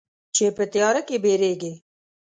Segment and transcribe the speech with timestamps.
[0.35, 1.73] چې په تیاره کې بیریږې